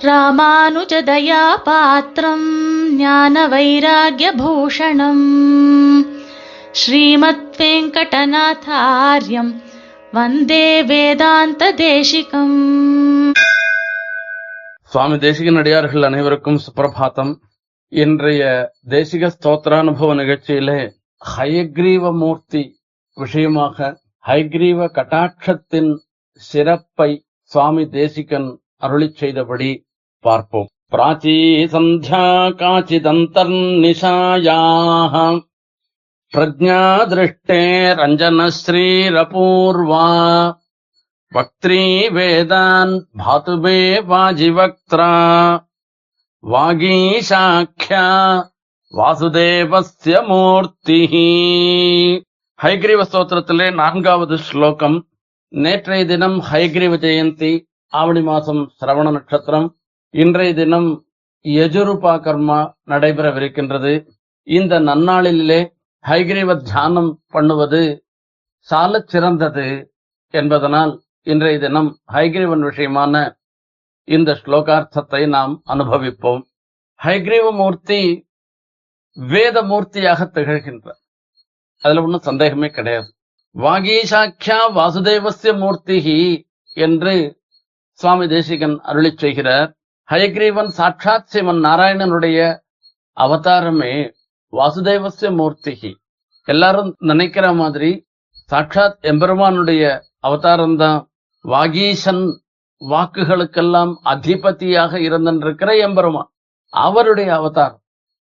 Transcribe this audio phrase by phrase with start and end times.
[0.00, 2.44] ராமானுஜதயா பாத்திரம்
[2.98, 5.24] ஞான வைராகிய பூஷணம்
[6.72, 9.50] ஸ்ரீமத் வெங்கடநாதாரியம்
[10.12, 12.58] வந்தே வேதாந்த தேசிகம்
[14.92, 17.32] சுவாமி தேசிக நடிகார்கள் அனைவருக்கும் சுப்பிரபாத்தம்
[17.92, 18.44] இன்றைய
[18.90, 20.80] தேசிக ஸ்தோத்திரானுபவ நிகழ்ச்சியிலே
[21.22, 22.62] ஹயக்ரீவ மூர்த்தி
[23.16, 23.90] விஷயமாக
[24.24, 25.92] ஹயக்ரீவ கட்டாட்சத்தின்
[26.42, 27.10] சிறப்பை
[27.52, 28.48] சுவாமி தேசிகன்
[28.80, 29.70] அருளி செய்தபடி
[30.25, 31.35] பார்ப்போம் பிராச்சீ
[31.73, 32.23] சந்தியா
[32.59, 35.15] காச்சிதந்தர்நிஷாயாः
[36.33, 37.61] பிரஜா திருஷ்டே
[38.01, 40.05] ரஞ்சனஸ்ரீரபூர்வா
[41.31, 43.79] वक्त्री वेदान् भातुबे
[44.09, 45.11] वाजिवक्त्रा
[46.43, 48.03] वागीशाख्या
[48.93, 51.27] வாசுதேவஸ்ய மூர்த்திஹி
[52.59, 54.97] ஹைகிரீவ ஸ்தோத்திரத்திலே நான்காவது ஸ்லோகம்
[55.53, 57.51] நேற்றைய தினம் ஹைகிரீவ ஜெயந்தி
[57.93, 59.67] ஆவணி மாசம் சிரவண நட்சத்திரம்
[60.10, 61.06] இன்றைய தினம்
[61.44, 64.08] யஜுருபா கர்மா நடைபெறவிருக்கின்றது.
[64.42, 65.70] இந்த நன்னாளிலே
[66.02, 68.04] ஹைகிரீவ தியானம் பண்ணுவது
[68.58, 69.92] சாலச் சிறந்தது
[70.28, 73.36] என்பதனால் இன்றைய தினம் ஹைகிரீவன் விஷயமான
[74.04, 76.42] இந்த ஸ்லோகார்த்தத்தை நாம் அனுபவிப்போம்.
[77.02, 78.28] ஹைகிரீவ மூர்த்தி
[79.12, 81.00] வேத மூர்த்தியாக திகழ்கின்றார்.
[81.80, 83.14] அதுல ஒன்றும் சந்தேகமே கிடையாது.
[83.54, 87.40] வாகீசாக்கியா வாசுதேவசிய மூர்த்தி என்று
[87.92, 89.77] சுவாமி தேசிகன் அருளிச் செய்கிறார்.
[90.10, 92.60] ஹயக்ரீவன் சாட்சாத் சிவன் நாராயணனுடைய
[93.20, 94.12] அவதாரமே
[94.52, 95.94] வாசுதேவச மூர்த்திகி.
[96.44, 98.06] எல்லாரும் நினைக்கிற மாதிரி
[98.46, 101.06] சாட்சாத் எம்பெருமானுடைய அவதாரம்தான்.
[101.44, 102.40] வாகீசன்
[102.80, 106.30] வாக்குகளுக்கெல்லாம் அதிபதியாக இருந்திருக்கிற எம்பெருமான்.
[106.70, 107.80] அவருடைய அவதாரம்.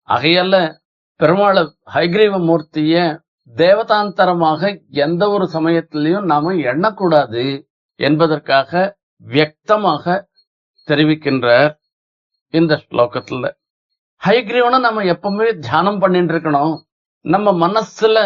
[0.09, 0.77] ஆகையால
[1.17, 3.20] பெருமாள் ஹைகிரீவ மூர்த்திய
[3.55, 10.25] தேவதாந்தரமாக எந்த ஒரு சமயத்திலையும் நாம எண்ணக்கூடாது என்பதற்காக வியக்தமாக
[10.87, 11.73] தெரிவிக்கின்றார்
[12.55, 13.51] இந்த ஸ்லோகத்துல.
[14.27, 16.75] ஹைகிரீவனை நம்ம எப்பவுமே தியானம் பண்ணிட்டு இருக்கணும்
[17.20, 18.19] நம்ம மனசுல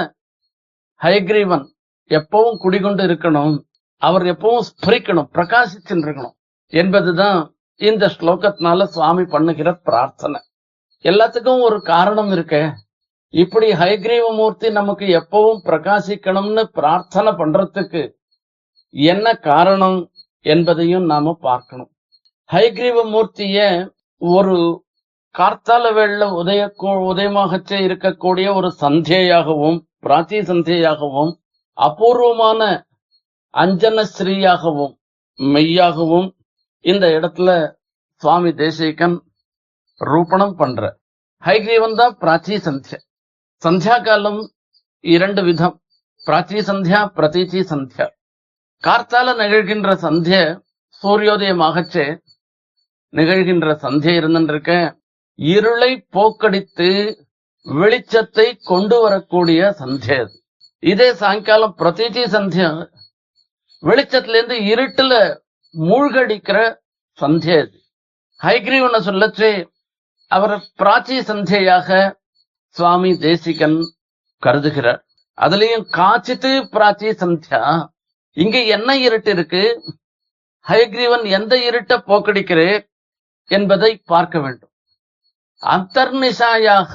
[1.01, 1.65] ஹைகிரீவன்
[2.09, 3.55] எப்பவும் குடிகொண்டு இருக்கணும்.
[3.97, 6.37] அவர் எப்பவும் ஸ்பரிக்கணும் பிரகாசிச்சுட்டு இருக்கணும்
[6.73, 10.41] என்பதுதான் இந்த ஸ்லோகத்தினால சுவாமி பண்ணுகிற பிரார்த்தனை.
[11.03, 12.63] எல்லாத்துக்கும் ஒரு காரணம் இருக்கு.
[13.35, 18.03] இப்படி ஹைகிரீவ மூர்த்தி நமக்கு எப்பவும் பிரகாசிக்கணும்னு பிரார்த்தனை பண்றதுக்கு
[18.89, 19.99] என்ன காரணம்
[20.41, 21.91] என்பதையும் நாம பார்க்கணும்.
[22.53, 23.59] ஹைகிரீவ மூர்த்திய
[24.19, 24.85] ஒரு
[25.39, 26.63] கார்த்தால வேள உதய
[27.11, 31.33] உதயமாகச்சே இருக்கக்கூடிய ஒரு சந்தியாகவும் பிராச்சி சந்தியாகவும்
[31.73, 32.87] அபூர்வமான
[33.55, 34.95] அஞ்சன ஸ்ரீயாகவும்
[35.39, 36.29] மெய்யாகவும்
[36.81, 37.73] இந்த இடத்துல
[38.15, 39.23] சுவாமி தேசிகன்
[39.95, 40.99] ரூபணம் பண்ற.
[41.45, 42.99] ஹைகிரீவன் தான் பிராச்சி சந்தியா
[43.63, 44.53] சந்தியா காலம்
[45.01, 45.81] இரண்டு விதம்.
[46.27, 48.07] பிராச்சி சந்தியா பிரதீச்சி சந்தியா.
[48.85, 50.61] கார்த்தால நிகழ்கின்ற சந்திய
[51.03, 52.19] சூரியோதயமாகச்சே
[53.13, 54.97] நிகழ்கின்ற சந்தியா இருந்துருக்க
[55.35, 57.17] இருளை போக்கடித்து
[57.67, 60.33] வெளிச்சத்தை கொண்டு வரக்கூடிய சந்தியா அது.
[60.79, 62.89] இதே சாயங்காலம் பிரதீச்சி சந்தியா
[63.83, 65.41] வெளிச்சத்துல இருந்து இருட்டுல
[65.75, 66.59] மூழ்கடிக்கிற
[67.19, 67.79] சந்தியா இது
[68.41, 69.69] ஹைகிரீவனை சொல்லச்சே?
[70.27, 72.17] அவர் பிராச்சி சந்தியாக
[72.69, 73.79] சுவாமி தேசிகன்
[74.43, 75.01] கருதுகிறார்.
[75.39, 77.89] அதுலயும் காச்சித்து பிராச்சி சந்தியா
[78.37, 79.63] இங்க என்ன இருட்டு இருக்கு?
[80.67, 82.90] ஹயக்ரீவன் எந்த இருட்டை போக்கடிக்கிறேன்
[83.51, 84.73] என்பதை பார்க்க வேண்டும்.
[85.63, 86.95] அந்தர்நிசாயாக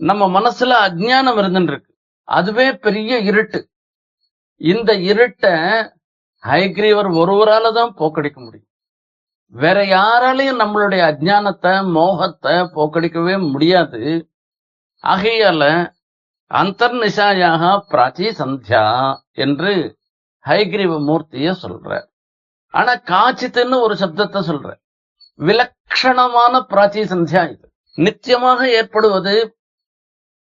[0.00, 1.90] நம்ம மனசுல அஜ்ஞானம் இருந்துருக்கு
[2.28, 3.60] அதுவே பெரிய இருட்டு.
[4.60, 5.54] இந்த இருட்டை
[6.42, 8.70] ஹைக்ரீவர் ஒருவரால தான் போக்கடிக்க முடியும்.
[9.54, 14.02] வேற யாராலையும் நம்மளுடைய அஜ்ஞானத்தை மோகத்தை போக்கடிக்கவே முடியாது.
[15.04, 15.64] ஆகையால
[16.50, 18.84] அந்தர்நிசாயாக பிராச்சி சந்தியா
[19.44, 19.72] என்று
[20.44, 21.90] ஹைகிரீவ மூர்த்திய சொல்ற
[22.74, 24.68] ஆனா காச்சித்துன்னு ஒரு சப்தத்தை சொல்ற
[25.38, 27.66] விலட்சணமான பிராச்சி சந்தியா இது.
[27.98, 29.56] நித்தியமாக ஏற்படுவது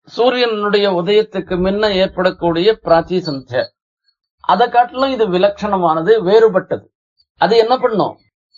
[0.08, 3.64] சூரியனுடைய உதயத்துக்கு முன்ன ஏற்படக்கூடிய பிராச்சி சந்தியா.
[4.40, 6.86] அதை காட்டிலும் இது விலட்சணமானது வேறுபட்டது.
[7.40, 8.14] அது என்ன பண்ணும்?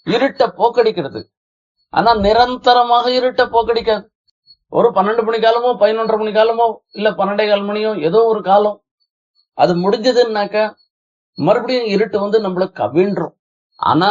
[0.06, 1.20] இருட்ட போக்கடிக்கிறது.
[1.94, 4.05] ஆனா நிரந்தரமாக இருட்டை போக்கடிக்காது.
[4.69, 8.78] ஒரு பன்னெண்டு மணி காலமோ பதினொன்றரை மணி காலமோ இல்ல பன்னெண்டே கால் மணியோ ஏதோ ஒரு காலம்.
[9.58, 10.56] அது முடிஞ்சதுன்னாக்க
[11.38, 13.34] மறுபடியும் இருட்டு வந்து நம்மள கவிழ்றோம்
[13.76, 14.11] ஆனா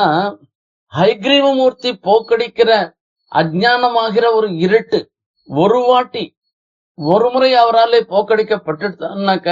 [0.94, 2.72] ஹைகிரீவமூர்த்தி போக்கடிக்கிற
[3.32, 5.00] அஜானமாகிற ஒரு இருட்டு
[5.48, 6.38] ஒரு வாட்டி
[6.94, 9.50] ஒரு முறை அவராலே போக்கடிக்கப்பட்டுனாக்க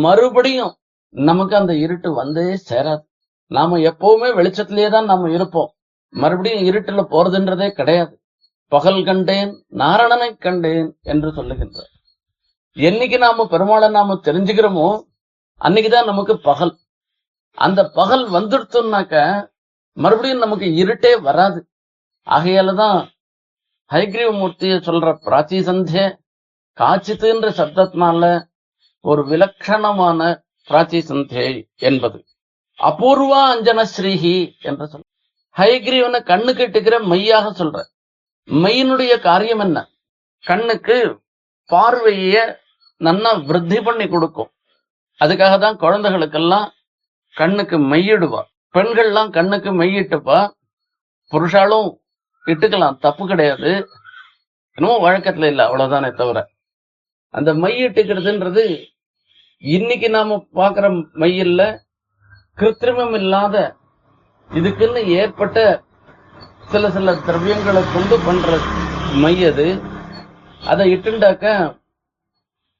[0.00, 0.74] மறுபடியும்
[1.08, 3.02] நமக்கு அந்த இருட்டு வந்தே சேராது.
[3.46, 5.70] நாம எப்பவுமே வெளிச்சத்திலேயே தான் நாம இருப்போம்.
[6.08, 8.20] மறுபடியும் இருட்டுல போறதுன்றதே கிடையாது.
[8.68, 11.92] பகல் கண்டேன் நாரணனை கண்டேன் என்று சொல்லுகின்றார்.
[12.76, 14.88] என்னைக்கு நாம பெருமாளை நாம தெரிஞ்சுக்கிறோமோ
[15.60, 16.74] அன்னைக்குதான் நமக்கு பகல்.
[17.58, 19.16] அந்த பகல் வந்துடுத்தோம்னாக்க
[19.96, 21.60] மறுபடியும் நமக்கு இருட்டே வராது.
[22.26, 22.98] ஆகையாலதான்
[23.90, 26.04] ஹைகிரீவ மூர்த்திய சொல்ற பிராச்சி சந்தே
[26.78, 28.22] காச்சித்துன்ற சப்தத்தினால
[29.00, 30.20] ஒரு விலட்சணமான
[30.70, 31.46] பிராச்சி சந்தே
[31.88, 32.18] என்பது.
[32.78, 35.06] அபூர்வா அஞ்சன ஸ்ரீஹி என்று சொல்ற
[35.56, 37.78] ஹைகிரீவனை கண்ணு கெட்டுக்கிற மையாக சொல்ற.
[38.48, 39.78] மெய்யினுடைய காரியம் என்ன?
[40.44, 40.96] கண்ணுக்கு
[41.70, 42.36] பார்வைய
[43.00, 44.50] நன்னா விருத்தி பண்ணி கொடுக்கும்.
[45.20, 46.68] அதுக்காக தான் குழந்தைகளுக்கெல்லாம்
[47.36, 48.42] கண்ணுக்கு மையிடுவா
[48.74, 50.50] பெண்கள்லாம் கண்ணுக்கு மெய்யிட்டுப்பா
[51.30, 51.90] புருஷாலும்
[52.46, 52.98] இட்டுக்கலாம்.
[52.98, 53.88] தப்பு கிடையாது.
[54.74, 55.66] இன்னமும் வழக்கத்துல இல்ல.
[55.66, 56.48] அவ்வளவுதானே தவிர.
[57.28, 58.86] அந்த மை இட்டுக்கிறதுன்றது
[59.58, 61.78] இன்னைக்கு நாம பாக்குற மையில்ல
[62.56, 63.76] கிருத்திரிமம் இல்லாத
[64.50, 65.82] இதுக்குன்னு ஏற்பட்ட
[66.66, 68.58] சில சில திரவியங்களை கொண்டு பண்ற
[69.14, 69.82] மை அது.
[70.66, 71.78] அதை இட்டுண்டாக்க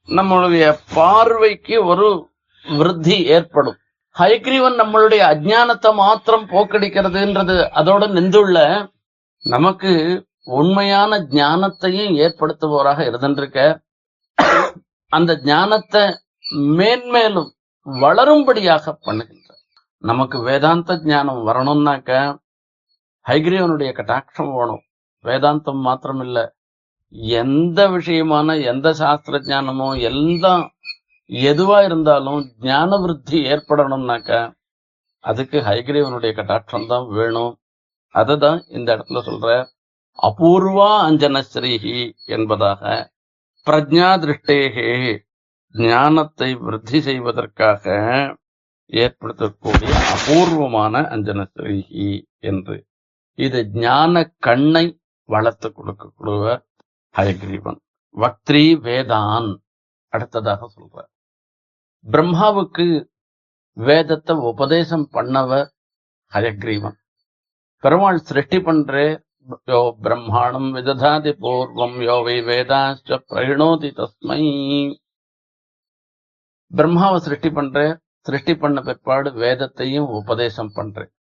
[0.07, 2.29] நம்மளுடைய பார்வைக்கு ஒரு
[2.77, 3.77] விருத்தி ஏற்படும்.
[4.15, 8.57] ஹயக்ரீவன் நம்மளுடைய அஜானத்தை மாத்திரம் போக்கடிக்கிறதுன்றது அதோட நின்றுள்ள
[9.45, 9.91] நமக்கு
[10.59, 13.59] உண்மையான ஞானத்தையும் ஏற்படுத்துபவராக இருந்திருக்க.
[15.11, 16.03] அந்த ஞானத்தை
[16.79, 17.49] மேன்மேலும்
[17.87, 19.49] வளரும்படியாக பண்ணுகின்ற.
[20.03, 22.11] நமக்கு வேதாந்த ஞானம் வரணும்னாக்க
[23.25, 24.83] ஹைகிரீவனுடைய கட்டாட்சம் வேணும்.
[25.25, 26.39] வேதாந்தம் மாத்திரம் இல்ல
[27.41, 30.65] எந்த விஷயமான எந்த சாஸ்திர ஞானமோ எல்லாம்
[31.29, 34.31] எதுவா இருந்தாலும் ஞான விருத்தி ஏற்படணும்னாக்க
[35.23, 37.53] அதுக்கு ஹைகிரீவனுடைய கட்டாட்சம் தான் வேணும்.
[38.15, 39.49] அததான் இந்த இடத்துல சொல்ற
[40.19, 41.99] அபூர்வா அஞ்சனஸ்ரீஹி
[42.35, 42.81] என்பதாக
[43.67, 44.89] பிரஜா திருஷ்டேகே
[45.75, 47.85] ஞானத்தை விருத்தி செய்வதற்காக
[48.93, 52.09] ஏற்படுத்தக்கூடிய அபூர்வமான அஞ்சனஸ்ரீஹி
[52.49, 52.77] என்று.
[53.37, 54.85] இது ஞான கண்ணை
[55.29, 56.59] வளர்த்து கொடுக்கக்கூடிய
[57.15, 57.79] ஹயக்ரீவன்
[58.15, 59.49] வக்திரி வேதான்
[60.13, 61.09] அடுத்ததாக சொல்றார்.
[62.05, 62.85] பிரம்மாவுக்கு
[63.77, 65.67] வேதத்தை உபதேசம் பண்ணவர்
[66.31, 66.97] ஹயக்ரீவன்.
[67.83, 69.05] பெருமாள் சிருஷ்டி பண்றே
[69.71, 74.41] யோ பிரம்மாணம் விததாதி பூர்வம் யோ வை வேதாச்ச பிரகிணோதி தஸ்மை.
[76.71, 77.77] பிரம்மாவை சிருஷ்டி பண்ற
[78.27, 81.11] சிருஷ்டி பண்ண பிற்பாடு வேதத்தையும் உபதேசம் பண்றேன்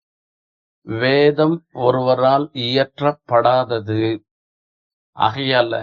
[0.86, 1.56] வேதம்
[1.86, 4.02] ஒருவரால் இயற்றப்படாதது.
[5.16, 5.74] ஆகையால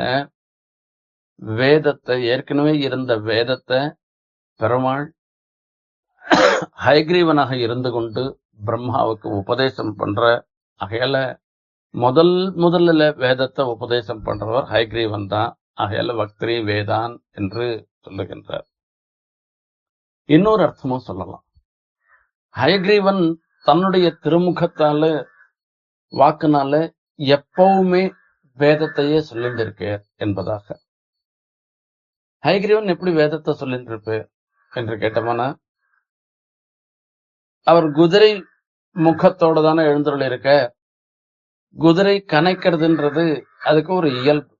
[1.39, 3.79] வேதத்தை ஏற்கனவே இருந்த வேதத்தை
[4.59, 5.06] பெருமாள்
[6.85, 8.23] ஹயக்ரீவனாக இருந்து கொண்டு
[8.65, 10.21] பிரம்மாவுக்கு உபதேசம் பண்ற
[10.79, 11.17] ஆகையால
[11.94, 15.51] முதல் முதல்ல வேதத்தை உபதேசம் பண்றவர் ஹயக்ரீவன் தான்.
[15.75, 17.65] ஆகையால பக்திரி வேதான் என்று
[18.06, 18.65] சொல்லுகின்றார்.
[20.29, 21.44] இன்னொரு அர்த்தமும் சொல்லலாம்.
[22.56, 23.23] ஹயக்ரீவன்
[23.65, 25.03] தன்னுடைய திருமுகத்தால
[26.13, 26.73] வாக்குனால
[27.19, 28.03] எப்பவுமே
[28.57, 30.67] வேதத்தையே சொல்லிட்டு இருக்கு என்பதாக.
[32.44, 34.25] ஹயக்ரீவன் எப்படி வேதத்தை சொல்லிட்டு இருப்பேன்
[34.74, 35.56] என்று கேட்டோம்னா
[37.63, 38.45] அவர் குதிரை
[38.92, 40.75] முகத்தோடு தானே எழுந்துள்ள இருக்க
[41.74, 44.57] குதிரை கனைக்கிறதுன்றது அதுக்கு ஒரு இயல்பு.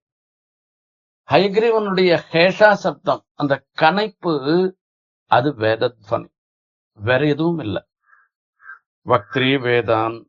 [1.32, 4.72] ஹைகிரீவனுடைய ஹேஷா சப்தம் அந்த கனைப்பு
[5.26, 6.30] அது வேதத்வனி.
[6.94, 7.84] வேற எதுவும் இல்லை.
[9.06, 10.26] வக்திரி வேதான்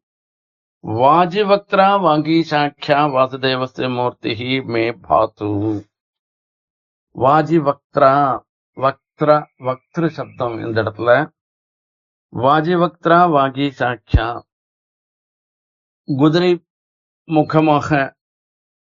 [0.82, 5.46] வாஜி வக்திரா வாங்கி சாட்சியா வாசுதேவஸ்ய மூர்த்தி மே பாத்து.
[7.14, 7.78] வாஜி
[8.74, 11.10] வக் வக்திரா வக்திரு சப்தம் இந்த இடத்துல.
[12.32, 14.26] வாஜி வக்திரா வாகி சாட்சா
[16.04, 16.52] குதிரை
[17.28, 17.98] முகமாக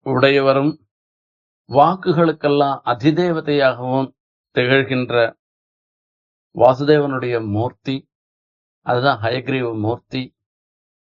[0.06, 0.72] உடையவரும்
[1.70, 4.10] வாக்குகளுக்கெல்லாம் அதிதேவதையாகவும்
[4.56, 5.16] திகழ்கின்ற
[6.56, 7.98] வாசுதேவனுடைய மூர்த்தி
[8.86, 10.24] அதுதான் ஹயக்ரீவ மூர்த்தி.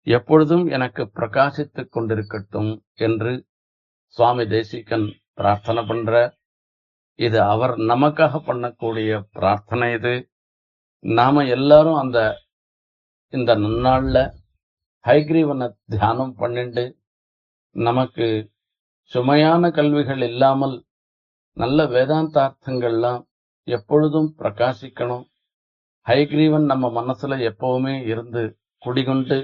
[0.08, 2.74] எப்பொழுதும் எனக்கு பிரகாசித்துக் கொண்டிருக்கட்டும்
[3.08, 3.34] என்று
[4.18, 6.14] சுவாமி தேசிகன் பிரார்த்தனை பண்ற
[7.20, 10.14] இது அவர் நமக்காக பண்ணக்கூடிய பிரார்த்தனை இது.
[11.00, 12.20] நாம எல்லாரும் அந்த
[13.34, 14.18] இந்த நன்னாள்ல
[15.06, 16.84] ஹைகிரீவனை தியானம் பண்ணிண்டு
[17.76, 18.26] நமக்கு
[19.12, 20.76] சுமையான கல்விகள் இல்லாமல்
[21.58, 23.22] நல்ல வேதாந்தார்த்தங்கள்லாம்
[23.68, 25.26] எப்பொழுதும் பிரகாசிக்கணும்.
[26.08, 28.44] ஹைகிரீவன் நம்ம மனசுல எப்பவுமே இருந்து
[28.78, 29.38] குடிகொண்டு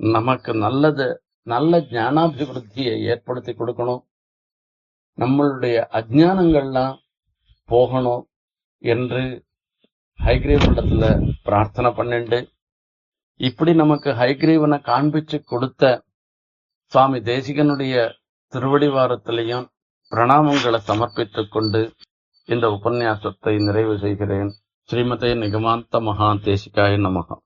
[0.00, 1.06] நமக்கு நல்லது
[1.42, 4.02] நல்ல ஞானாபிவிருத்தியை ஏற்படுத்தி கொடுக்கணும்.
[5.17, 6.99] நம்மளுடைய அஜ்ஞானங்கள்லாம்
[7.69, 8.27] போகணும்
[8.81, 9.43] என்று
[10.19, 12.47] ஹைகிரீவனிடத்துல பிரார்த்தனை பண்ணிண்டு
[13.39, 16.03] இப்படி நமக்கு ஹைகிரீவனை காண்பிச்சு கொடுத்த
[16.93, 18.15] சுவாமி தேசிகனுடைய
[18.53, 19.69] திருவடிவாரத்திலையும்
[20.11, 21.93] பிரணாமங்களை சமர்ப்பித்துக் கொண்டு
[22.49, 24.49] இந்த உபன்யாசத்தை நிறைவு செய்கிறேன்
[24.89, 27.37] ஸ்ரீமதே நிகமாந்த மகா தேசிகாய நமகா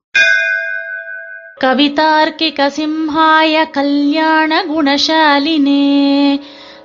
[2.38, 5.84] कवितार्किकसिंहाय कल्याणगुणशालिने